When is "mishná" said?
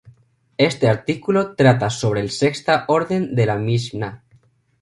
3.57-4.23